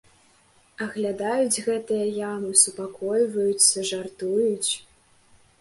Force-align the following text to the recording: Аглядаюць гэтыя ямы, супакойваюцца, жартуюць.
Аглядаюць 0.85 1.63
гэтыя 1.67 2.07
ямы, 2.31 2.49
супакойваюцца, 2.63 3.87
жартуюць. 3.91 4.71